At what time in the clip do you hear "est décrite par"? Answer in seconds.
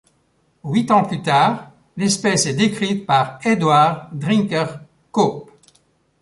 2.47-3.37